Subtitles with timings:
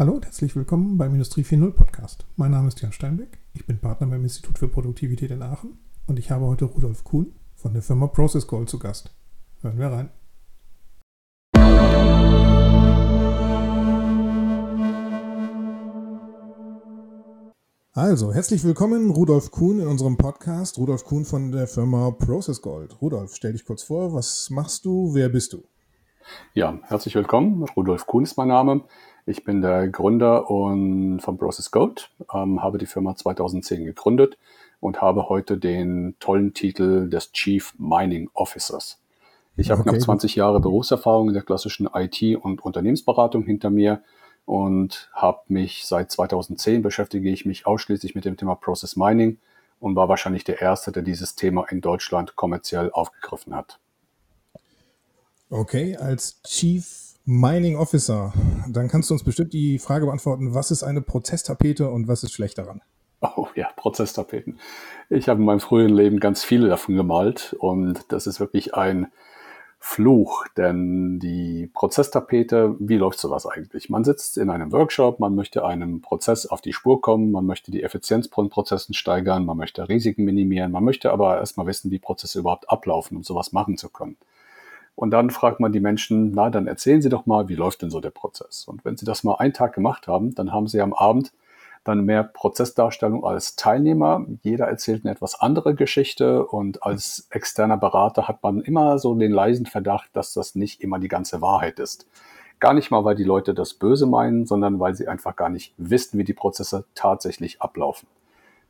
[0.00, 2.24] Hallo und herzlich willkommen beim Industrie 4.0 Podcast.
[2.36, 5.76] Mein Name ist Jan Steinbeck, ich bin Partner beim Institut für Produktivität in Aachen
[6.06, 9.14] und ich habe heute Rudolf Kuhn von der Firma Process Gold zu Gast.
[9.60, 10.08] Hören wir rein.
[17.92, 20.78] Also, herzlich willkommen, Rudolf Kuhn, in unserem Podcast.
[20.78, 23.02] Rudolf Kuhn von der Firma Process Gold.
[23.02, 25.62] Rudolf, stell dich kurz vor, was machst du, wer bist du?
[26.54, 27.64] Ja, herzlich willkommen.
[27.76, 28.84] Rudolf Kuhn ist mein Name.
[29.30, 34.36] Ich bin der Gründer und von Process Gold, ähm, habe die Firma 2010 gegründet
[34.80, 38.98] und habe heute den tollen Titel des Chief Mining Officers.
[39.56, 39.90] Ich habe okay.
[39.90, 44.02] knapp 20 Jahre Berufserfahrung in der klassischen IT- und Unternehmensberatung hinter mir
[44.46, 49.38] und habe mich seit 2010 beschäftige ich mich ausschließlich mit dem Thema Process Mining
[49.78, 53.78] und war wahrscheinlich der Erste, der dieses Thema in Deutschland kommerziell aufgegriffen hat.
[55.50, 58.32] Okay, als Chief Mining Officer.
[58.68, 62.32] Dann kannst du uns bestimmt die Frage beantworten, was ist eine Prozesstapete und was ist
[62.32, 62.82] schlecht daran?
[63.20, 64.58] Oh ja, Prozesstapeten.
[65.10, 69.12] Ich habe in meinem frühen Leben ganz viele davon gemalt und das ist wirklich ein
[69.78, 73.88] Fluch, denn die Prozesstapete, wie läuft sowas eigentlich?
[73.88, 77.70] Man sitzt in einem Workshop, man möchte einem Prozess auf die Spur kommen, man möchte
[77.70, 82.00] die Effizienz von Prozessen steigern, man möchte Risiken minimieren, man möchte aber erstmal wissen, wie
[82.00, 84.16] Prozesse überhaupt ablaufen, um sowas machen zu können.
[85.00, 87.88] Und dann fragt man die Menschen, na, dann erzählen Sie doch mal, wie läuft denn
[87.88, 88.66] so der Prozess?
[88.68, 91.32] Und wenn Sie das mal einen Tag gemacht haben, dann haben Sie am Abend
[91.84, 94.26] dann mehr Prozessdarstellung als Teilnehmer.
[94.42, 99.32] Jeder erzählt eine etwas andere Geschichte und als externer Berater hat man immer so den
[99.32, 102.06] leisen Verdacht, dass das nicht immer die ganze Wahrheit ist.
[102.58, 105.72] Gar nicht mal, weil die Leute das böse meinen, sondern weil sie einfach gar nicht
[105.78, 108.06] wissen, wie die Prozesse tatsächlich ablaufen.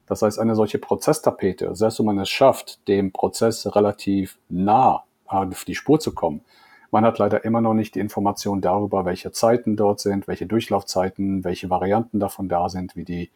[0.07, 5.65] Das heißt, eine solche Prozesstapete, selbst wenn man es schafft, dem Prozess relativ nah auf
[5.65, 6.43] die Spur zu kommen.
[6.91, 11.45] Man hat leider immer noch nicht die Information darüber, welche Zeiten dort sind, welche Durchlaufzeiten,
[11.45, 13.31] welche Varianten davon da sind, wie die,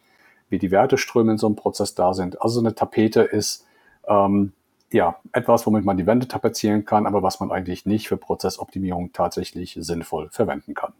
[0.49, 2.41] wie die Werteströme in so einem Prozess da sind.
[2.41, 3.65] Also eine Tapete ist
[4.07, 4.51] ähm,
[4.91, 9.13] ja etwas, womit man die Wände tapezieren kann, aber was man eigentlich nicht für Prozessoptimierung
[9.13, 10.93] tatsächlich sinnvoll verwenden kann.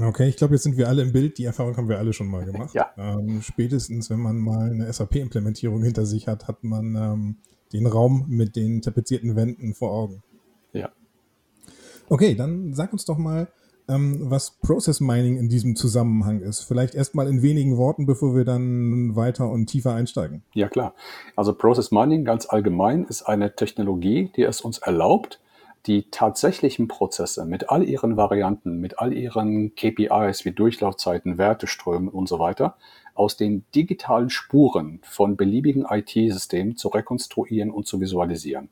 [0.00, 1.38] Okay, ich glaube, jetzt sind wir alle im Bild.
[1.38, 2.74] Die Erfahrung haben wir alle schon mal gemacht.
[2.74, 2.90] ja.
[2.96, 7.36] Ähm, spätestens, wenn man mal eine SAP-Implementierung hinter sich hat, hat man ähm,
[7.72, 10.22] den Raum mit den tapezierten Wänden vor Augen.
[10.72, 10.90] Ja.
[12.08, 13.48] Okay, dann sag uns doch mal,
[13.88, 16.62] ähm, was Process Mining in diesem Zusammenhang ist.
[16.62, 20.42] Vielleicht erstmal in wenigen Worten, bevor wir dann weiter und tiefer einsteigen.
[20.54, 20.94] Ja, klar.
[21.36, 25.40] Also Process Mining ganz allgemein ist eine Technologie, die es uns erlaubt,
[25.86, 32.28] die tatsächlichen Prozesse mit all ihren Varianten, mit all ihren KPIs wie Durchlaufzeiten, Werteströmen und
[32.28, 32.76] so weiter
[33.16, 38.68] aus den digitalen Spuren von beliebigen IT-Systemen zu rekonstruieren und zu visualisieren.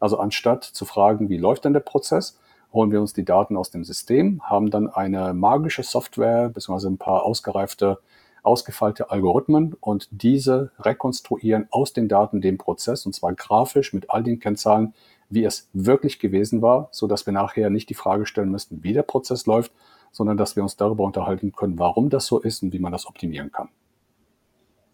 [0.00, 2.38] Also anstatt zu fragen, wie läuft denn der Prozess,
[2.72, 6.88] holen wir uns die Daten aus dem System, haben dann eine magische Software bzw.
[6.88, 7.98] ein paar ausgereifte,
[8.42, 14.22] ausgefeilte Algorithmen und diese rekonstruieren aus den Daten den Prozess und zwar grafisch mit all
[14.22, 14.94] den Kennzahlen,
[15.30, 18.92] wie es wirklich gewesen war, so dass wir nachher nicht die Frage stellen müssten, wie
[18.92, 19.72] der Prozess läuft,
[20.12, 23.06] sondern dass wir uns darüber unterhalten können, warum das so ist und wie man das
[23.06, 23.68] optimieren kann.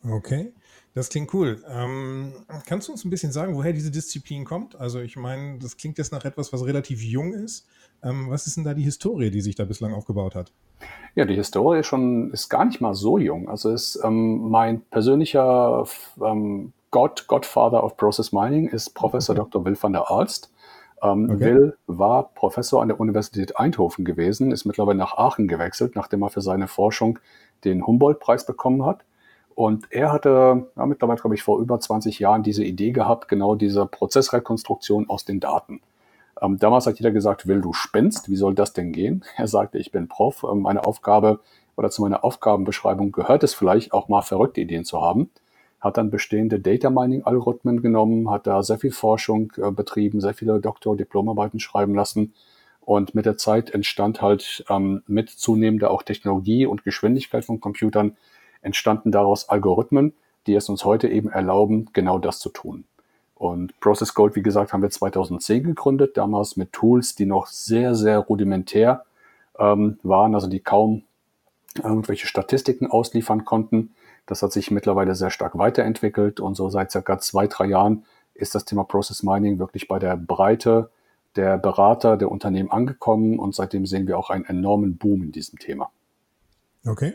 [0.08, 0.52] Okay,
[0.94, 1.62] das klingt cool.
[1.68, 2.32] Ähm,
[2.66, 4.78] kannst du uns ein bisschen sagen, woher diese Disziplin kommt?
[4.78, 7.66] Also ich meine, das klingt jetzt nach etwas, was relativ jung ist.
[8.02, 10.52] Ähm, was ist denn da die Historie, die sich da bislang aufgebaut hat?
[11.14, 13.48] Ja, die Historie schon ist gar nicht mal so jung.
[13.48, 15.86] Also ist ähm, mein persönlicher
[16.22, 19.48] ähm, God, Godfather of Process Mining ist Professor okay.
[19.50, 19.64] Dr.
[19.64, 20.52] Will van der Aalst.
[21.02, 21.40] Ähm, okay.
[21.40, 26.30] Will war Professor an der Universität Eindhoven gewesen, ist mittlerweile nach Aachen gewechselt, nachdem er
[26.30, 27.18] für seine Forschung
[27.64, 29.04] den Humboldt-Preis bekommen hat.
[29.54, 33.54] Und er hatte ja, mittlerweile, glaube ich, vor über 20 Jahren diese Idee gehabt, genau
[33.54, 35.80] diese Prozessrekonstruktion aus den Daten.
[36.40, 39.24] Ähm, damals hat jeder gesagt, Will, du spinnst, wie soll das denn gehen?
[39.36, 41.40] Er sagte, ich bin Prof, ähm, meine Aufgabe
[41.76, 45.30] oder zu meiner Aufgabenbeschreibung gehört es vielleicht auch mal verrückte Ideen zu haben.
[45.80, 50.34] Hat dann bestehende Data Mining Algorithmen genommen, hat da sehr viel Forschung äh, betrieben, sehr
[50.34, 52.34] viele Doktor- Diplomarbeiten schreiben lassen.
[52.80, 58.16] Und mit der Zeit entstand halt ähm, mit zunehmender auch Technologie und Geschwindigkeit von Computern
[58.64, 60.14] entstanden daraus Algorithmen,
[60.46, 62.84] die es uns heute eben erlauben, genau das zu tun.
[63.34, 67.94] Und Process Gold, wie gesagt, haben wir 2010 gegründet, damals mit Tools, die noch sehr,
[67.94, 69.04] sehr rudimentär
[69.58, 71.02] ähm, waren, also die kaum
[71.76, 73.94] irgendwelche Statistiken ausliefern konnten.
[74.26, 78.54] Das hat sich mittlerweile sehr stark weiterentwickelt und so seit circa zwei, drei Jahren ist
[78.54, 80.90] das Thema Process Mining wirklich bei der Breite
[81.36, 85.58] der Berater, der Unternehmen angekommen und seitdem sehen wir auch einen enormen Boom in diesem
[85.58, 85.90] Thema.
[86.86, 87.14] Okay.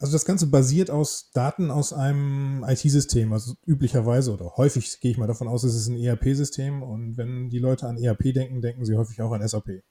[0.00, 5.18] Also das Ganze basiert aus Daten aus einem IT-System, also üblicherweise oder häufig gehe ich
[5.18, 8.86] mal davon aus, es ist ein ERP-System und wenn die Leute an ERP denken, denken
[8.86, 9.82] sie häufig auch an SAP.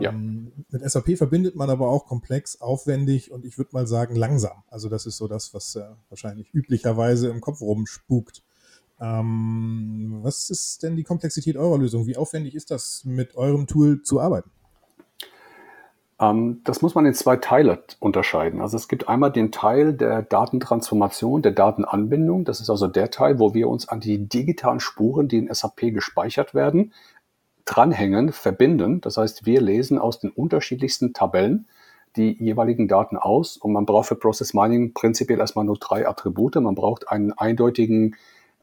[0.00, 0.10] Ja.
[0.10, 4.62] Ähm, mit SAP verbindet man aber auch komplex, aufwendig und ich würde mal sagen langsam.
[4.68, 8.42] Also das ist so das, was äh, wahrscheinlich üblicherweise im Kopf rumspukt.
[9.00, 12.06] Ähm, was ist denn die Komplexität eurer Lösung?
[12.06, 14.50] Wie aufwendig ist das, mit eurem Tool zu arbeiten?
[16.20, 18.60] Ähm, das muss man in zwei Teile unterscheiden.
[18.60, 22.44] Also es gibt einmal den Teil der Datentransformation, der Datenanbindung.
[22.44, 25.92] Das ist also der Teil, wo wir uns an die digitalen Spuren, die in SAP
[25.92, 26.92] gespeichert werden,
[27.64, 29.00] dranhängen, verbinden.
[29.00, 31.66] Das heißt, wir lesen aus den unterschiedlichsten Tabellen
[32.16, 36.56] die jeweiligen Daten aus und man braucht für Process Mining prinzipiell erstmal nur drei Attribute.
[36.56, 38.16] Man braucht einen eindeutigen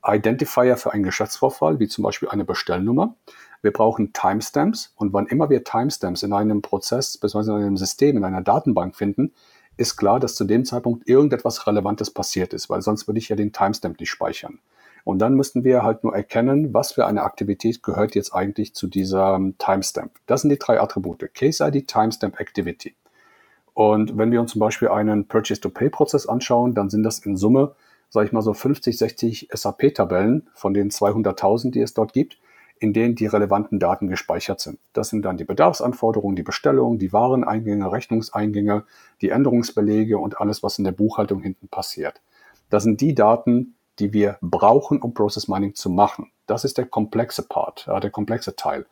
[0.05, 3.15] Identifier für einen Geschäftsvorfall, wie zum Beispiel eine Bestellnummer.
[3.61, 7.51] Wir brauchen Timestamps und wann immer wir Timestamps in einem Prozess bzw.
[7.51, 9.33] in einem System, in einer Datenbank finden,
[9.77, 13.35] ist klar, dass zu dem Zeitpunkt irgendetwas Relevantes passiert ist, weil sonst würde ich ja
[13.35, 14.59] den Timestamp nicht speichern.
[15.03, 18.87] Und dann müssten wir halt nur erkennen, was für eine Aktivität gehört jetzt eigentlich zu
[18.87, 20.11] dieser Timestamp.
[20.25, 21.33] Das sind die drei Attribute.
[21.33, 22.95] Case ID, Timestamp, Activity.
[23.73, 27.75] Und wenn wir uns zum Beispiel einen Purchase-to-Pay-Prozess anschauen, dann sind das in Summe
[28.09, 32.37] sage ich mal so 50, 60 SAP-Tabellen von den 200.000, die es dort gibt,
[32.79, 34.79] in denen die relevanten Daten gespeichert sind.
[34.93, 38.83] Das sind dann die Bedarfsanforderungen, die Bestellungen, die Wareneingänge, Rechnungseingänge,
[39.21, 42.21] die Änderungsbelege und alles, was in der Buchhaltung hinten passiert.
[42.69, 46.31] Das sind die Daten, die wir brauchen, um Process Mining zu machen.
[46.45, 48.85] Das ist der komplexe Part, der komplexe Teil.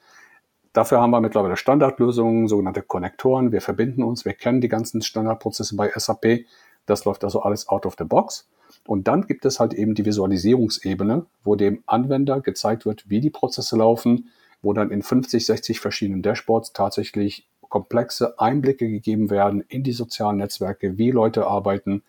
[0.74, 3.52] Dafür haben wir mittlerweile Standardlösungen, sogenannte Konnektoren.
[3.52, 6.46] Wir verbinden uns, wir kennen die ganzen Standardprozesse bei SAP.
[6.86, 8.48] Das läuft also alles out of the box.
[8.88, 13.32] Und dann gibt es halt eben die Visualisierungsebene, wo dem Anwender gezeigt wird, wie die
[13.32, 14.30] Prozesse laufen,
[14.62, 20.38] wo dann in 50, 60 verschiedenen Dashboards tatsächlich komplexe Einblicke gegeben werden in die sozialen
[20.38, 22.04] Netzwerke, wie Leute arbeiten,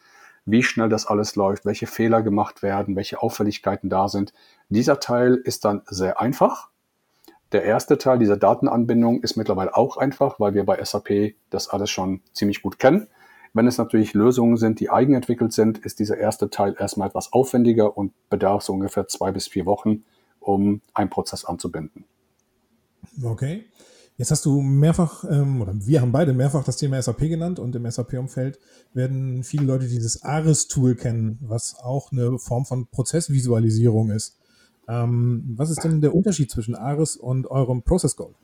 [0.45, 4.33] wie schnell das alles läuft, welche Fehler gemacht werden, welche Auffälligkeiten da sind.
[4.69, 6.69] Dieser Teil ist dann sehr einfach.
[7.53, 11.91] Der erste Teil dieser Datenanbindung ist mittlerweile auch einfach, weil wir bei SAP das alles
[11.91, 13.09] schon ziemlich gut kennen.
[13.57, 17.97] Wenn es natürlich Lösungen sind, die eigenentwickelt sind, ist dieser erste Teil erstmal etwas aufwendiger
[17.97, 20.05] und bedarf so ungefähr zwei bis vier Wochen,
[20.41, 22.05] um einen Prozess anzubinden.
[23.25, 23.65] Okay.
[24.19, 27.75] Jetzt hast du mehrfach, ähm, oder wir haben beide mehrfach das Thema SAP genannt und
[27.75, 28.59] im SAP-Umfeld
[28.93, 34.37] werden viele Leute dieses ARIS-Tool kennen, was auch eine Form von Prozessvisualisierung ist.
[34.87, 38.35] Ähm, was ist denn der Unterschied zwischen ARIS und eurem Process Goal?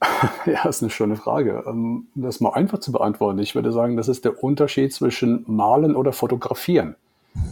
[0.46, 1.64] Ja, ist eine schöne Frage.
[1.66, 3.38] Ähm, das mal einfach zu beantworten.
[3.38, 6.96] Ich würde sagen, das ist der Unterschied zwischen Malen oder Fotografieren.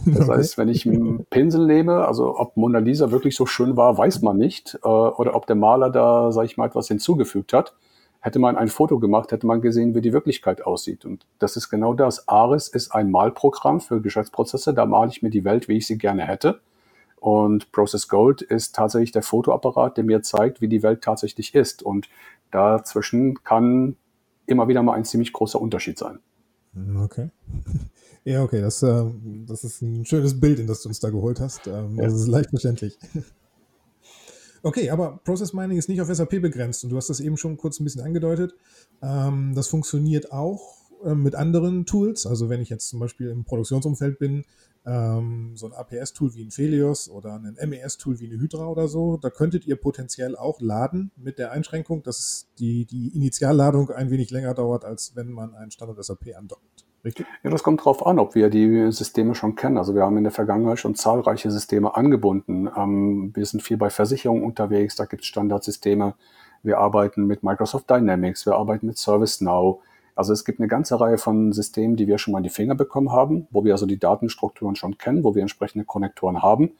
[0.05, 0.37] Das okay.
[0.37, 4.21] heißt, wenn ich einen Pinsel nehme, also ob Mona Lisa wirklich so schön war, weiß
[4.21, 4.79] man nicht.
[4.83, 7.73] Äh, oder ob der Maler da, sage ich mal, etwas hinzugefügt hat.
[8.21, 11.03] Hätte man ein Foto gemacht, hätte man gesehen, wie die Wirklichkeit aussieht.
[11.03, 12.29] Und das ist genau das.
[12.29, 14.73] ARIS ist ein Malprogramm für Geschäftsprozesse.
[14.73, 16.61] Da male ich mir die Welt, wie ich sie gerne hätte.
[17.23, 21.81] Und Process Gold ist tatsächlich der Fotoapparat, der mir zeigt, wie die Welt tatsächlich ist.
[21.81, 22.09] Und
[22.51, 23.95] Dazwischen kann
[24.45, 26.19] immer wieder mal ein ziemlich großer Unterschied sein.
[27.01, 27.29] Okay.
[28.25, 29.03] Ja, okay, das, äh,
[29.45, 31.67] das ist ein schönes Bild, in das du uns da geholt hast.
[31.67, 32.05] Ähm, ja.
[32.05, 32.97] Das ist leicht verständlich.
[34.65, 37.57] Okay, aber Process Mining ist nicht auf SAP begrenzt und du hast das eben schon
[37.57, 38.55] kurz ein bisschen angedeutet.
[39.01, 42.25] Ähm, das funktioniert auch äh, mit anderen Tools.
[42.25, 44.45] Also wenn ich jetzt zum Beispiel im Produktionsumfeld bin,
[44.85, 49.17] ähm, so ein APS-Tool wie ein Felios oder ein MES-Tool wie eine Hydra oder so,
[49.17, 54.31] da könntet ihr potenziell auch laden mit der Einschränkung, dass die, die Initialladung ein wenig
[54.31, 56.85] länger dauert, als wenn man einen Standard SAP andockt.
[57.05, 57.25] Richtig?
[57.43, 59.77] Ja, das kommt darauf an, ob wir die Systeme schon kennen.
[59.77, 62.69] Also wir haben in der Vergangenheit schon zahlreiche Systeme angebunden.
[62.77, 66.15] Ähm, wir sind viel bei Versicherungen unterwegs, da gibt es Standardsysteme.
[66.61, 69.81] Wir arbeiten mit Microsoft Dynamics, wir arbeiten mit ServiceNow.
[70.15, 72.75] Also es gibt eine ganze Reihe von Systemen, die wir schon mal in die Finger
[72.75, 76.71] bekommen haben, wo wir also die Datenstrukturen schon kennen, wo wir entsprechende Konnektoren haben.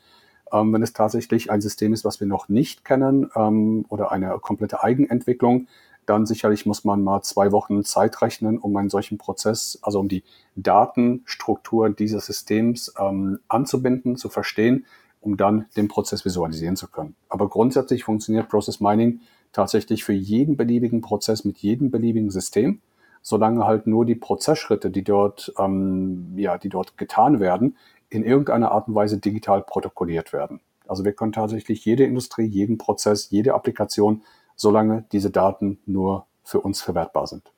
[0.52, 4.38] Ähm, wenn es tatsächlich ein System ist, was wir noch nicht kennen ähm, oder eine
[4.40, 5.68] komplette Eigenentwicklung,
[6.06, 10.10] dann sicherlich muss man mal zwei Wochen Zeit rechnen, um einen solchen Prozess, also um
[10.10, 10.24] die
[10.56, 14.86] Datenstruktur dieses Systems ähm, anzubinden, zu verstehen,
[15.22, 17.16] um dann den Prozess visualisieren zu können.
[17.30, 19.22] Aber grundsätzlich funktioniert Process Mining
[19.54, 22.82] tatsächlich für jeden beliebigen Prozess mit jedem beliebigen System
[23.24, 27.78] solange halt nur die Prozessschritte, die dort, ähm, ja, die dort getan werden,
[28.10, 30.60] in irgendeiner Art und Weise digital protokolliert werden.
[30.88, 34.22] Also wir können tatsächlich jede Industrie, jeden Prozess, jede Applikation,
[34.56, 37.52] solange diese Daten nur für uns verwertbar sind.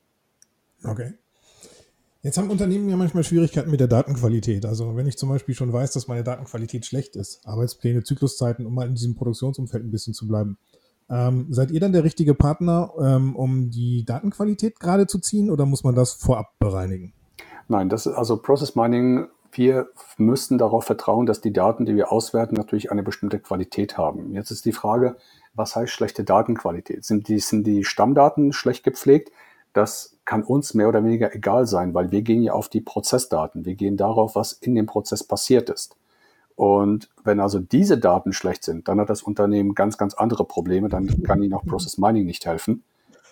[0.84, 1.16] Okay.
[2.22, 4.66] Jetzt haben Unternehmen ja manchmal Schwierigkeiten mit der Datenqualität.
[4.66, 8.74] Also wenn ich zum Beispiel schon weiß, dass meine Datenqualität schlecht ist, Arbeitspläne, Zykluszeiten, um
[8.74, 10.58] mal in diesem Produktionsumfeld ein bisschen zu bleiben,
[11.10, 15.66] ähm, seid ihr dann der richtige Partner, ähm, um die Datenqualität gerade zu ziehen oder
[15.66, 17.14] muss man das vorab bereinigen?
[17.68, 19.28] Nein, das ist also Process Mining.
[19.52, 24.34] Wir müssen darauf vertrauen, dass die Daten, die wir auswerten, natürlich eine bestimmte Qualität haben.
[24.34, 25.16] Jetzt ist die Frage,
[25.58, 27.06] Was heißt schlechte Datenqualität?
[27.06, 29.32] Sind die, sind die Stammdaten schlecht gepflegt?
[29.72, 33.64] Das kann uns mehr oder weniger egal sein, weil wir gehen ja auf die Prozessdaten.
[33.64, 35.96] Wir gehen darauf, was in dem Prozess passiert ist.
[36.56, 40.88] Und wenn also diese Daten schlecht sind, dann hat das Unternehmen ganz, ganz andere Probleme.
[40.88, 42.84] Dann kann Ihnen auch Process Mining nicht helfen.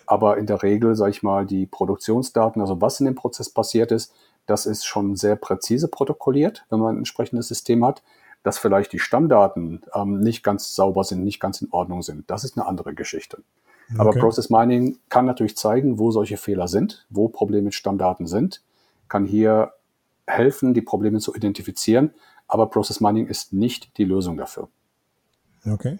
[0.06, 3.92] Aber in der Regel, sage ich mal, die Produktionsdaten, also was in dem Prozess passiert
[3.92, 4.12] ist,
[4.46, 8.02] das ist schon sehr präzise protokolliert, wenn man ein entsprechendes System hat.
[8.42, 12.44] Dass vielleicht die Stammdaten ähm, nicht ganz sauber sind, nicht ganz in Ordnung sind, das
[12.44, 13.38] ist eine andere Geschichte.
[13.88, 14.00] Okay.
[14.00, 18.62] Aber Process Mining kann natürlich zeigen, wo solche Fehler sind, wo Probleme mit Stammdaten sind,
[19.08, 19.72] kann hier
[20.26, 22.10] helfen, die Probleme zu identifizieren,
[22.46, 24.68] aber Process Mining ist nicht die Lösung dafür.
[25.66, 25.98] Okay.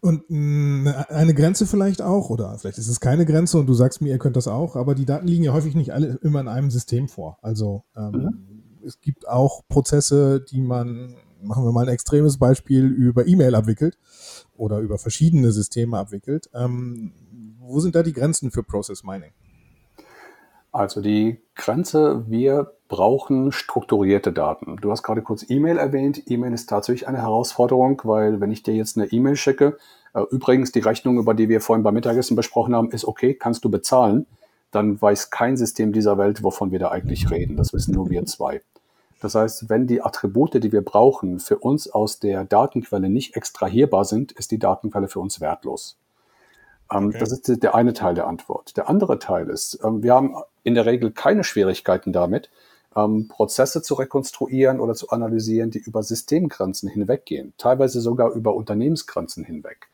[0.00, 4.02] Und mh, eine Grenze vielleicht auch, oder vielleicht ist es keine Grenze und du sagst
[4.02, 6.48] mir, ihr könnt das auch, aber die Daten liegen ja häufig nicht alle immer in
[6.48, 7.38] einem System vor.
[7.40, 8.62] Also ähm, mhm.
[8.84, 13.96] es gibt auch Prozesse, die man, machen wir mal ein extremes Beispiel, über E-Mail abwickelt
[14.56, 16.50] oder über verschiedene Systeme abwickelt.
[16.52, 17.12] Ähm,
[17.60, 19.30] wo sind da die Grenzen für Process Mining?
[20.72, 24.76] Also die Grenze, wir brauchen strukturierte Daten.
[24.76, 26.30] Du hast gerade kurz E-Mail erwähnt.
[26.30, 29.78] E-Mail ist tatsächlich eine Herausforderung, weil wenn ich dir jetzt eine E-Mail schicke,
[30.12, 33.64] äh, übrigens die Rechnung, über die wir vorhin beim Mittagessen besprochen haben, ist okay, kannst
[33.64, 34.26] du bezahlen,
[34.72, 37.56] dann weiß kein System dieser Welt, wovon wir da eigentlich reden.
[37.56, 38.60] Das wissen nur wir zwei.
[39.22, 44.04] Das heißt, wenn die Attribute, die wir brauchen, für uns aus der Datenquelle nicht extrahierbar
[44.04, 45.96] sind, ist die Datenquelle für uns wertlos.
[46.92, 47.18] Ähm, okay.
[47.20, 48.76] Das ist der eine Teil der Antwort.
[48.76, 52.50] Der andere Teil ist, ähm, wir haben in der Regel keine Schwierigkeiten damit,
[52.96, 59.44] ähm, Prozesse zu rekonstruieren oder zu analysieren, die über Systemgrenzen hinweggehen, teilweise sogar über Unternehmensgrenzen
[59.44, 59.88] hinweg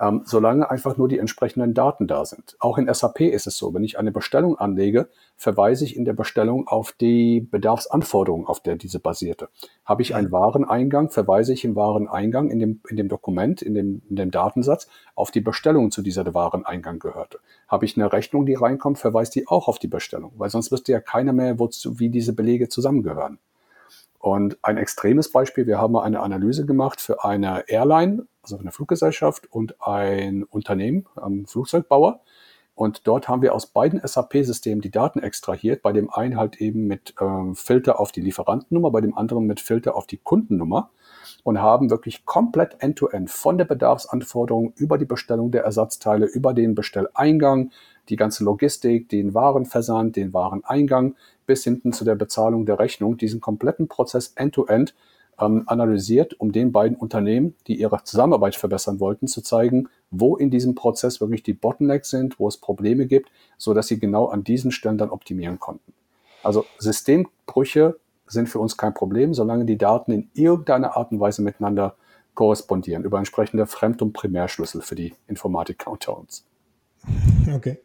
[0.00, 2.56] ähm, solange einfach nur die entsprechenden Daten da sind.
[2.58, 6.12] Auch in SAP ist es so, wenn ich eine Bestellung anlege, verweise ich in der
[6.12, 9.48] Bestellung auf die Bedarfsanforderungen, auf der diese basierte.
[9.84, 14.02] Habe ich einen Wareneingang, verweise ich im Wareneingang in dem, in dem Dokument, in dem,
[14.08, 17.38] in dem Datensatz auf die Bestellung, zu dieser Wareneingang gehörte.
[17.68, 20.92] Habe ich eine Rechnung, die reinkommt, verweist die auch auf die Bestellung, weil sonst wüsste
[20.92, 23.38] ja keiner mehr, wozu, wie diese Belege zusammengehören.
[24.24, 29.52] Und ein extremes Beispiel, wir haben eine Analyse gemacht für eine Airline, also eine Fluggesellschaft
[29.52, 32.22] und ein Unternehmen, ein Flugzeugbauer.
[32.74, 35.82] Und dort haben wir aus beiden SAP-Systemen die Daten extrahiert.
[35.82, 39.60] Bei dem einen halt eben mit ähm, Filter auf die Lieferantennummer, bei dem anderen mit
[39.60, 40.88] Filter auf die Kundennummer
[41.42, 46.54] und haben wirklich komplett end-to-end -end von der Bedarfsanforderung über die Bestellung der Ersatzteile, über
[46.54, 47.72] den Bestelleingang,
[48.08, 51.14] die ganze Logistik, den Warenversand, den Wareneingang
[51.46, 54.94] bis hinten zu der Bezahlung der Rechnung, diesen kompletten Prozess end-to-end -end,
[55.40, 60.50] ähm, analysiert, um den beiden Unternehmen, die ihre Zusammenarbeit verbessern wollten, zu zeigen, wo in
[60.50, 64.44] diesem Prozess wirklich die Bottlenecks sind, wo es Probleme gibt, so dass sie genau an
[64.44, 65.92] diesen Stellen dann optimieren konnten.
[66.42, 67.96] Also Systembrüche
[68.26, 71.96] sind für uns kein Problem, solange die Daten in irgendeiner Art und Weise miteinander
[72.34, 76.44] korrespondieren über entsprechende Fremd- und Primärschlüssel für die Informatik unter uns.
[77.52, 77.78] Okay.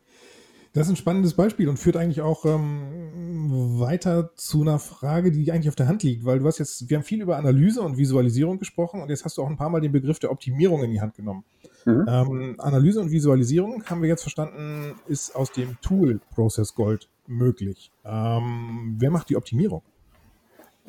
[0.74, 5.52] Das ist ein spannendes Beispiel und führt eigentlich auch ähm, weiter zu einer Frage, die
[5.52, 7.98] eigentlich auf der Hand liegt, weil du hast jetzt, wir haben viel über Analyse und
[7.98, 10.92] Visualisierung gesprochen und jetzt hast du auch ein paar Mal den Begriff der Optimierung in
[10.92, 11.44] die Hand genommen.
[11.86, 12.06] Mhm.
[12.08, 17.92] Ähm, Analyse und Visualisierung, haben wir jetzt verstanden, ist aus dem Tool Process Gold möglich.
[18.06, 19.82] Ähm, wer macht die Optimierung?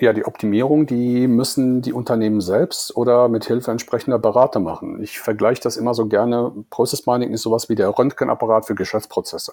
[0.00, 5.02] Ja, die Optimierung, die müssen die Unternehmen selbst oder mit Hilfe entsprechender Berater machen.
[5.02, 6.52] Ich vergleiche das immer so gerne.
[6.70, 9.52] Process Mining ist sowas wie der Röntgenapparat für Geschäftsprozesse.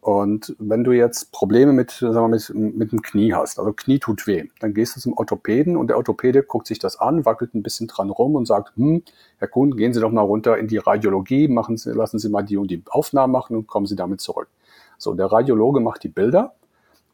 [0.00, 4.00] Und wenn du jetzt Probleme mit, sagen wir, mit, mit dem Knie hast, also Knie
[4.00, 7.54] tut weh, dann gehst du zum Orthopäden und der Orthopäde guckt sich das an, wackelt
[7.54, 9.04] ein bisschen dran rum und sagt, hm,
[9.38, 12.42] Herr Kuhn, gehen Sie doch mal runter in die Radiologie, machen Sie, lassen Sie mal
[12.42, 14.48] die und die Aufnahmen machen und kommen Sie damit zurück.
[14.96, 16.54] So, der Radiologe macht die Bilder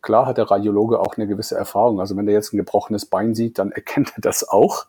[0.04, 1.99] Klar hat der Radiologe auch eine gewisse Erfahrung.
[1.99, 4.87] Also wenn er jetzt ein gebrochenes Bein sieht, dann erkennt er das auch.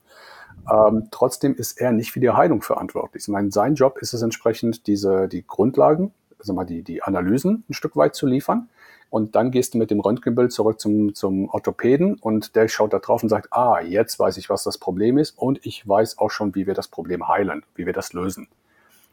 [0.69, 3.23] Ähm, trotzdem ist er nicht für die Heilung verantwortlich.
[3.23, 7.63] Ich meine, sein Job ist es entsprechend, diese, die Grundlagen, also mal die, die Analysen
[7.69, 8.67] ein Stück weit zu liefern.
[9.09, 12.99] Und dann gehst du mit dem Röntgenbild zurück zum, zum Orthopäden und der schaut da
[12.99, 16.31] drauf und sagt, ah, jetzt weiß ich, was das Problem ist und ich weiß auch
[16.31, 18.49] schon, wie wir das Problem heilen, wie wir das lösen.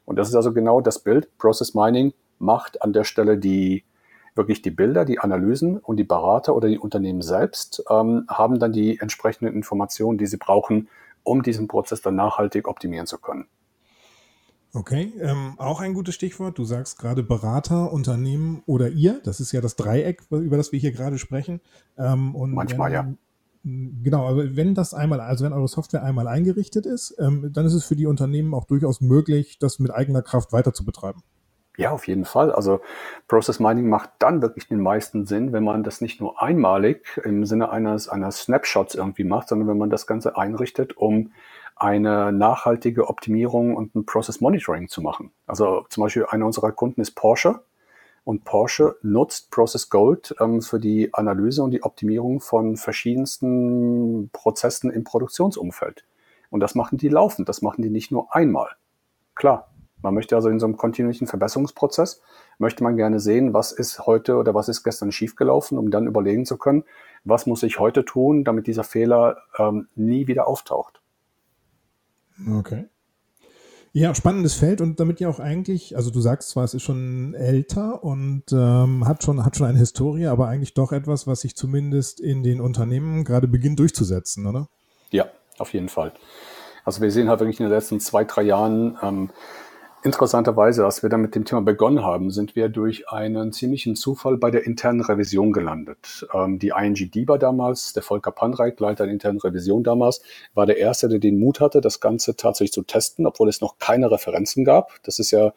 [0.04, 1.28] Und das ist also genau das Bild.
[1.38, 3.84] Process Mining macht an der Stelle die,
[4.34, 8.72] wirklich die Bilder, die Analysen und die Berater oder die Unternehmen selbst ähm, haben dann
[8.72, 10.88] die entsprechenden Informationen, die sie brauchen,
[11.22, 13.46] um diesen Prozess dann nachhaltig optimieren zu können.
[14.74, 16.56] Okay, ähm, auch ein gutes Stichwort.
[16.56, 19.20] Du sagst gerade Berater, Unternehmen oder ihr.
[19.22, 21.60] Das ist ja das Dreieck, über das wir hier gerade sprechen.
[21.98, 23.14] Ähm, und Manchmal, wenn, ja.
[23.64, 27.74] Genau, aber wenn das einmal, also wenn eure Software einmal eingerichtet ist, ähm, dann ist
[27.74, 31.22] es für die Unternehmen auch durchaus möglich, das mit eigener Kraft weiter zu betreiben.
[31.78, 32.52] Ja, auf jeden Fall.
[32.52, 32.80] Also
[33.28, 37.46] Process Mining macht dann wirklich den meisten Sinn, wenn man das nicht nur einmalig im
[37.46, 41.32] Sinne eines, einer Snapshots irgendwie macht, sondern wenn man das Ganze einrichtet, um
[41.76, 45.32] eine nachhaltige Optimierung und ein Process Monitoring zu machen.
[45.46, 47.60] Also zum Beispiel einer unserer Kunden ist Porsche
[48.24, 54.90] und Porsche nutzt Process Gold ähm, für die Analyse und die Optimierung von verschiedensten Prozessen
[54.90, 56.04] im Produktionsumfeld.
[56.50, 58.68] Und das machen die laufend, das machen die nicht nur einmal.
[59.34, 59.71] Klar,
[60.02, 62.20] man möchte also in so einem kontinuierlichen Verbesserungsprozess,
[62.58, 66.44] möchte man gerne sehen, was ist heute oder was ist gestern schiefgelaufen, um dann überlegen
[66.44, 66.84] zu können,
[67.24, 71.00] was muss ich heute tun, damit dieser Fehler ähm, nie wieder auftaucht.
[72.58, 72.88] Okay.
[73.94, 77.34] Ja, spannendes Feld und damit ja auch eigentlich, also du sagst zwar, es ist schon
[77.34, 81.56] älter und ähm, hat, schon, hat schon eine Historie, aber eigentlich doch etwas, was sich
[81.56, 84.68] zumindest in den Unternehmen gerade beginnt durchzusetzen, oder?
[85.10, 85.26] Ja,
[85.58, 86.14] auf jeden Fall.
[86.86, 89.30] Also wir sehen halt wirklich in den letzten zwei, drei Jahren ähm,
[90.04, 94.36] Interessanterweise, als wir dann mit dem Thema begonnen haben, sind wir durch einen ziemlichen Zufall
[94.36, 96.26] bei der internen Revision gelandet.
[96.34, 100.20] Ähm, die ING DIBA damals, der Volker Panreich, Leiter der internen Revision damals,
[100.54, 103.78] war der Erste, der den Mut hatte, das Ganze tatsächlich zu testen, obwohl es noch
[103.78, 104.90] keine Referenzen gab.
[105.04, 105.52] Das ist ja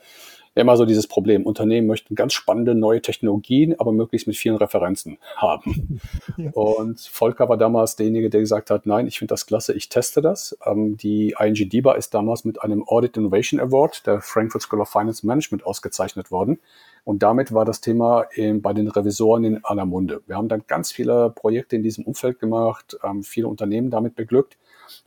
[0.56, 1.46] immer so dieses Problem.
[1.46, 6.00] Unternehmen möchten ganz spannende neue Technologien, aber möglichst mit vielen Referenzen haben.
[6.38, 6.52] Ja.
[6.52, 10.22] Und Volker war damals derjenige, der gesagt hat, nein, ich finde das klasse, ich teste
[10.22, 10.58] das.
[10.66, 14.90] Ähm, die ING DIBA ist damals mit einem Audit Innovation Award der Frankfurt School of
[14.90, 16.60] Finance Management ausgezeichnet worden.
[17.06, 20.22] Und damit war das Thema in, bei den Revisoren in aller Munde.
[20.26, 24.58] Wir haben dann ganz viele Projekte in diesem Umfeld gemacht, ähm, viele Unternehmen damit beglückt.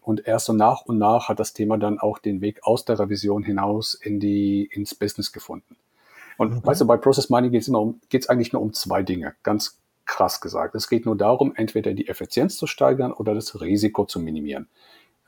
[0.02, 2.98] Und erst so nach und nach hat das Thema dann auch den Weg aus der
[2.98, 5.76] Revision hinaus in die, ins Business gefunden.
[6.36, 6.66] Und okay.
[6.66, 9.02] weißt du, bei Process Mining geht es immer um, geht es eigentlich nur um zwei
[9.02, 10.74] Dinge, ganz krass gesagt.
[10.74, 14.68] Es geht nur darum, entweder die Effizienz zu steigern oder das Risiko zu minimieren.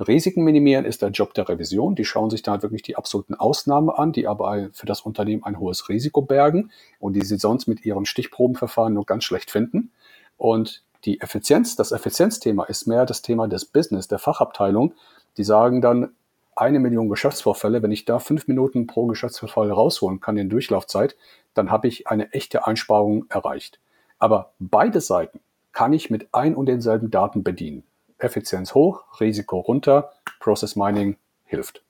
[0.00, 1.95] Risiken minimieren ist der Job der Revision.
[1.95, 5.45] Die schauen sich da halt wirklich die absoluten Ausnahmen an, die aber für das Unternehmen
[5.45, 9.92] ein hohes Risiko bergen und die sie sonst mit ihren Stichprobenverfahren nur ganz schlecht finden.
[10.38, 14.95] Und die Effizienz, das Effizienzthema ist mehr das Thema des Business, der Fachabteilung.
[15.37, 16.14] Die sagen dann,
[16.57, 21.16] eine Million Geschäftsvorfälle, wenn ich da fünf Minuten pro Geschäftsvorfall rausholen kann in Durchlaufzeit,
[21.55, 23.81] dann habe ich eine echte Einsparung erreicht.
[24.18, 25.40] Aber beide Seiten
[25.72, 27.85] kann ich mit ein und denselben Daten bedienen.
[28.18, 31.83] Effizienz hoch, Risiko runter, Process Mining hilft.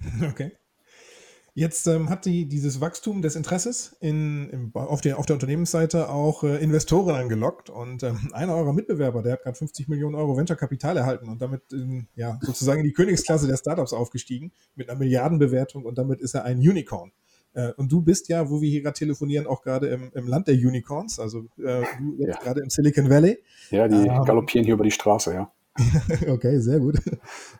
[0.22, 0.52] Okay.
[1.56, 6.08] Jetzt ähm, hat die, dieses Wachstum des Interesses in, in, auf, der, auf der Unternehmensseite
[6.08, 7.70] auch äh, Investoren angelockt.
[7.70, 11.72] Und ähm, einer eurer Mitbewerber, der hat gerade 50 Millionen Euro Venture-Kapital erhalten und damit
[11.72, 16.34] in, ja, sozusagen in die Königsklasse der Startups aufgestiegen mit einer Milliardenbewertung und damit ist
[16.34, 17.12] er ein Unicorn.
[17.52, 20.48] Äh, und du bist ja, wo wir hier gerade telefonieren, auch gerade im, im Land
[20.48, 22.42] der Unicorns, also äh, du jetzt ja.
[22.42, 23.38] gerade im Silicon Valley.
[23.70, 25.52] Ja, die ähm, galoppieren hier über die Straße, ja.
[26.28, 27.00] okay, sehr gut.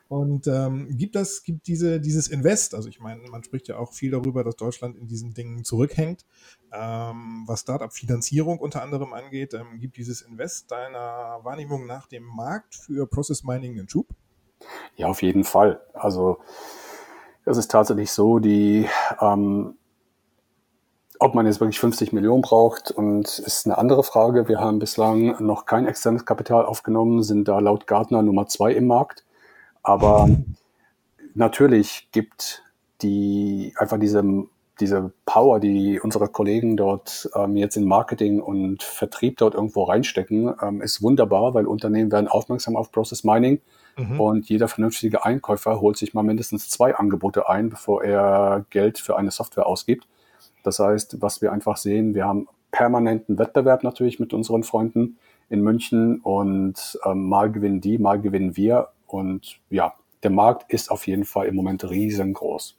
[0.09, 3.92] Und ähm, gibt das, gibt diese, dieses Invest, also ich meine, man spricht ja auch
[3.92, 6.24] viel darüber, dass Deutschland in diesen Dingen zurückhängt,
[6.72, 12.77] ähm, was Startup-Finanzierung unter anderem angeht, ähm, gibt dieses Invest deiner Wahrnehmung nach dem Markt
[12.77, 14.07] für Process Mining einen Schub?
[14.96, 15.81] Ja, auf jeden Fall.
[15.92, 16.38] Also
[17.44, 18.88] es ist tatsächlich so, die
[19.20, 19.77] ähm,
[21.20, 24.48] ob man jetzt wirklich 50 Millionen braucht und ist eine andere Frage.
[24.48, 28.87] Wir haben bislang noch kein externes Kapital aufgenommen, sind da laut Gartner Nummer zwei im
[28.87, 29.24] Markt.
[29.83, 30.29] Aber
[31.35, 32.62] natürlich gibt
[33.03, 34.24] die einfach diese,
[34.81, 40.55] diese Power, die unsere Kollegen dort ähm, jetzt in Marketing und Vertrieb dort irgendwo reinstecken,
[40.62, 43.61] ähm, ist wunderbar, weil Unternehmen werden aufmerksam auf Process Mining
[43.96, 44.20] mhm.
[44.20, 49.16] und jeder vernünftige Einkäufer holt sich mal mindestens zwei Angebote ein, bevor er Geld für
[49.16, 50.07] eine Software ausgibt.
[50.64, 55.61] Das heißt, was wir einfach sehen, wir haben permanenten Wettbewerb natürlich mit unseren Freunden in
[55.61, 58.88] München und ähm, mal gewinnen die, mal gewinnen wir.
[59.07, 62.77] Und ja, der Markt ist auf jeden Fall im Moment riesengroß.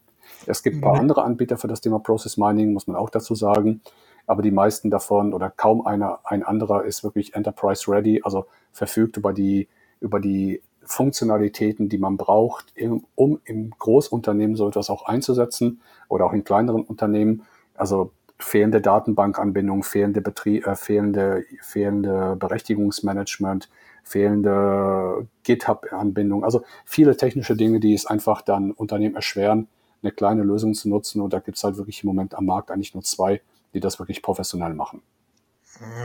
[0.47, 1.01] Es gibt ein paar mhm.
[1.01, 3.81] andere Anbieter für das Thema Process Mining, muss man auch dazu sagen.
[4.27, 9.17] Aber die meisten davon oder kaum einer, ein anderer ist wirklich Enterprise Ready, also verfügt
[9.17, 9.67] über die,
[9.99, 12.73] über die Funktionalitäten, die man braucht,
[13.15, 17.43] um im Großunternehmen so etwas auch einzusetzen oder auch in kleineren Unternehmen.
[17.75, 23.69] Also fehlende Datenbankanbindung, fehlende, Betrieb, äh, fehlende, fehlende Berechtigungsmanagement,
[24.03, 26.43] fehlende GitHub-Anbindung.
[26.43, 29.67] Also viele technische Dinge, die es einfach dann Unternehmen erschweren,
[30.01, 31.21] eine kleine Lösung zu nutzen.
[31.21, 33.41] Und da gibt es halt wirklich im Moment am Markt eigentlich nur zwei,
[33.73, 35.01] die das wirklich professionell machen.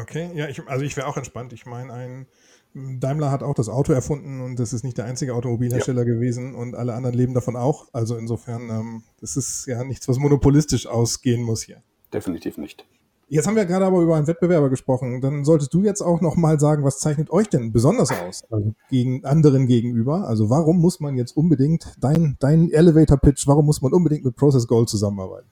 [0.03, 1.53] Okay, ja, ich, also ich wäre auch entspannt.
[1.53, 2.27] Ich meine, ein
[2.75, 6.15] Daimler hat auch das Auto erfunden und das ist nicht der einzige Automobilhersteller ja.
[6.15, 7.89] gewesen und alle anderen leben davon auch.
[7.93, 11.83] Also insofern, ähm, das ist ja nichts, was monopolistisch ausgehen muss hier.
[12.13, 12.87] Definitiv nicht.
[13.33, 15.21] Jetzt haben wir gerade aber über einen Wettbewerber gesprochen.
[15.21, 19.25] Dann solltest du jetzt auch nochmal sagen, was zeichnet euch denn besonders aus also gegen
[19.25, 20.27] anderen gegenüber?
[20.27, 24.35] Also warum muss man jetzt unbedingt dein, dein Elevator Pitch, warum muss man unbedingt mit
[24.35, 25.47] Process Gold zusammenarbeiten?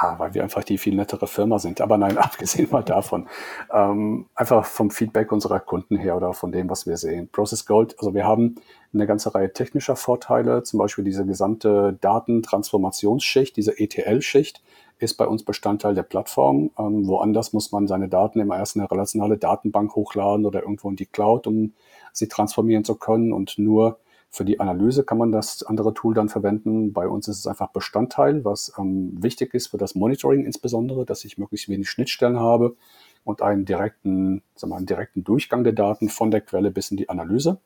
[0.00, 1.80] Ja, weil wir einfach die viel nettere Firma sind.
[1.80, 3.28] Aber nein, abgesehen mal davon.
[3.72, 7.28] Ähm, einfach vom Feedback unserer Kunden her oder von dem, was wir sehen.
[7.30, 8.56] Process Gold, also wir haben
[8.92, 14.62] eine ganze Reihe technischer Vorteile, zum Beispiel diese gesamte Datentransformationsschicht, diese ETL-Schicht
[14.98, 16.70] ist bei uns Bestandteil der Plattform.
[16.78, 20.90] Ähm, woanders muss man seine Daten immer erst in eine relationale Datenbank hochladen oder irgendwo
[20.90, 21.72] in die Cloud, um
[22.12, 23.32] sie transformieren zu können.
[23.32, 23.98] Und nur
[24.30, 26.92] für die Analyse kann man das andere Tool dann verwenden.
[26.92, 31.24] Bei uns ist es einfach Bestandteil, was ähm, wichtig ist für das Monitoring insbesondere, dass
[31.24, 32.76] ich möglichst wenig Schnittstellen habe
[33.24, 36.98] und einen direkten, sagen wir, einen direkten Durchgang der Daten von der Quelle bis in
[36.98, 37.58] die Analyse.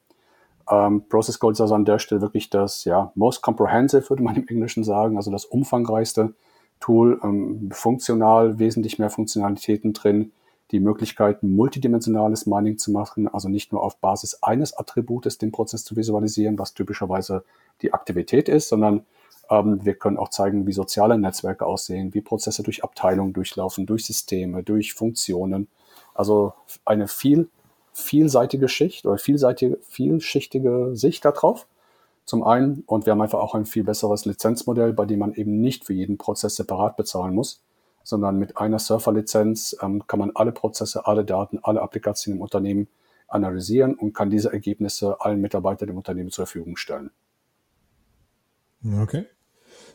[0.70, 4.36] Ähm, Process Code ist also an der Stelle wirklich das ja, most comprehensive, würde man
[4.36, 6.34] im Englischen sagen, also das umfangreichste
[6.78, 10.32] Tool, ähm, funktional, wesentlich mehr Funktionalitäten drin,
[10.72, 15.84] die Möglichkeit, multidimensionales Mining zu machen, also nicht nur auf Basis eines Attributes den Prozess
[15.84, 17.44] zu visualisieren, was typischerweise
[17.82, 19.04] die Aktivität ist, sondern
[19.50, 24.06] ähm, wir können auch zeigen, wie soziale Netzwerke aussehen, wie Prozesse durch Abteilungen durchlaufen, durch
[24.06, 25.68] Systeme, durch Funktionen.
[26.14, 26.54] Also
[26.86, 27.48] eine viel,
[27.92, 31.66] vielseitige Schicht oder vielseitige, vielschichtige Sicht darauf.
[32.24, 35.60] Zum einen, und wir haben einfach auch ein viel besseres Lizenzmodell, bei dem man eben
[35.60, 37.60] nicht für jeden Prozess separat bezahlen muss,
[38.04, 42.88] sondern mit einer Surferlizenz ähm, kann man alle Prozesse, alle Daten, alle Applikationen im Unternehmen
[43.28, 47.10] analysieren und kann diese Ergebnisse allen Mitarbeitern im Unternehmen zur Verfügung stellen.
[49.00, 49.26] Okay.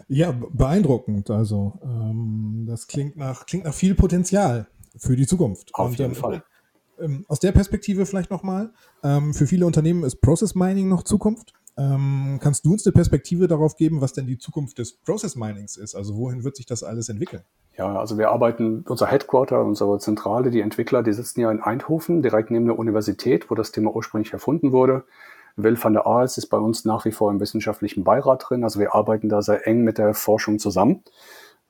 [0.08, 1.30] Ja, beeindruckend.
[1.30, 5.76] Also ähm, das klingt nach, klingt nach viel Potenzial für die Zukunft.
[5.76, 6.44] Auf und, jeden ähm, Fall.
[7.00, 8.72] Ähm, aus der Perspektive vielleicht nochmal.
[9.04, 11.54] Ähm, für viele Unternehmen ist Process Mining noch Zukunft.
[11.78, 15.78] Ähm, kannst du uns eine Perspektive darauf geben, was denn die Zukunft des Process Minings
[15.78, 15.94] ist?
[15.94, 17.44] Also wohin wird sich das alles entwickeln?
[17.78, 22.24] Ja, also wir arbeiten, unser Headquarter, unsere Zentrale, die Entwickler, die sitzen ja in Eindhoven,
[22.24, 25.04] direkt neben der Universität, wo das Thema ursprünglich erfunden wurde.
[25.58, 28.64] Will van der Aals ist bei uns nach wie vor im wissenschaftlichen Beirat drin.
[28.64, 31.04] Also wir arbeiten da sehr eng mit der Forschung zusammen.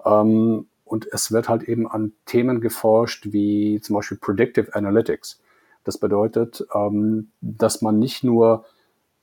[0.05, 5.41] Ähm, und es wird halt eben an Themen geforscht, wie zum Beispiel Predictive Analytics.
[5.83, 8.65] Das bedeutet, ähm, dass man nicht nur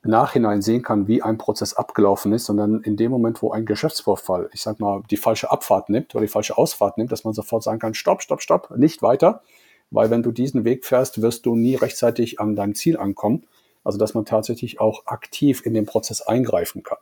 [0.04, 4.50] Nachhinein sehen kann, wie ein Prozess abgelaufen ist, sondern in dem Moment, wo ein Geschäftsvorfall,
[4.52, 7.62] ich sag mal, die falsche Abfahrt nimmt oder die falsche Ausfahrt nimmt, dass man sofort
[7.62, 9.42] sagen kann, stopp, stopp, stopp, nicht weiter,
[9.90, 13.44] weil wenn du diesen Weg fährst, wirst du nie rechtzeitig an dein Ziel ankommen.
[13.82, 16.98] Also, dass man tatsächlich auch aktiv in den Prozess eingreifen kann.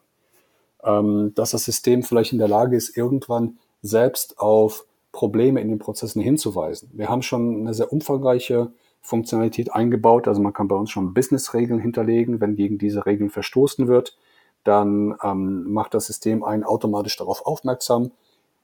[0.82, 5.78] Ähm, dass das System vielleicht in der Lage ist, irgendwann selbst auf Probleme in den
[5.78, 6.90] Prozessen hinzuweisen.
[6.94, 10.28] Wir haben schon eine sehr umfangreiche Funktionalität eingebaut.
[10.28, 12.40] Also man kann bei uns schon Business-Regeln hinterlegen.
[12.40, 14.16] Wenn gegen diese Regeln verstoßen wird,
[14.64, 18.12] dann ähm, macht das System einen automatisch darauf aufmerksam.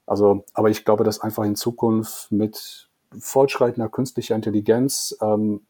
[0.05, 5.61] Also, aber ich glaube, dass einfach in Zukunft mit fortschreitender künstlicher Intelligenz ähm,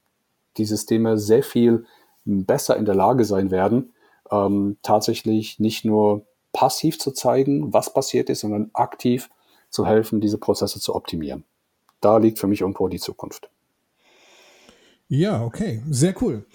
[0.57, 1.85] die Systeme sehr viel
[2.25, 3.93] besser in der Lage sein werden,
[4.31, 9.29] ähm, tatsächlich nicht nur passiv zu zeigen, was passiert ist, sondern aktiv
[9.69, 11.43] zu helfen, diese Prozesse zu optimieren.
[12.01, 13.49] Da liegt für mich irgendwo die Zukunft.
[15.09, 16.45] Ja, okay, sehr cool.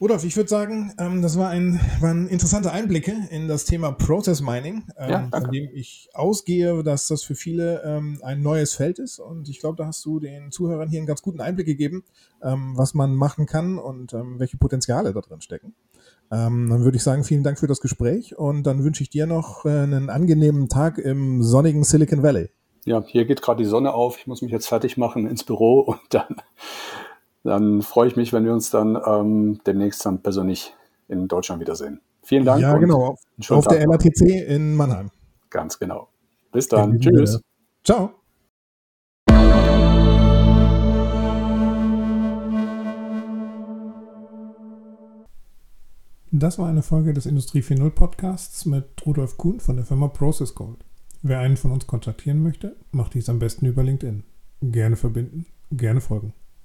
[0.00, 4.42] Rudolf, ich würde sagen, ähm, das war ein, waren interessante Einblicke in das Thema Process
[4.42, 8.98] Mining, ähm, ja, von dem ich ausgehe, dass das für viele ähm, ein neues Feld
[8.98, 9.20] ist.
[9.20, 12.04] Und ich glaube, da hast du den Zuhörern hier einen ganz guten Einblick gegeben,
[12.42, 15.74] ähm, was man machen kann und ähm, welche Potenziale da drin stecken.
[16.32, 19.26] Ähm, dann würde ich sagen, vielen Dank für das Gespräch und dann wünsche ich dir
[19.26, 22.50] noch äh, einen angenehmen Tag im sonnigen Silicon Valley.
[22.84, 24.18] Ja, hier geht gerade die Sonne auf.
[24.18, 26.36] Ich muss mich jetzt fertig machen ins Büro und dann
[27.44, 30.74] dann freue ich mich, wenn wir uns dann ähm, demnächst dann persönlich
[31.08, 32.00] in Deutschland wiedersehen.
[32.22, 32.62] Vielen Dank.
[32.62, 33.16] Ja, genau.
[33.50, 35.10] Auf der LATC in Mannheim.
[35.50, 36.08] Ganz genau.
[36.50, 36.98] Bis dann.
[36.98, 37.40] Tschüss.
[37.84, 38.14] Ciao.
[46.36, 50.54] Das war eine Folge des Industrie 4.0 Podcasts mit Rudolf Kuhn von der Firma Process
[50.54, 50.78] Gold.
[51.22, 54.24] Wer einen von uns kontaktieren möchte, macht dies am besten über LinkedIn.
[54.62, 56.32] Gerne verbinden, gerne folgen.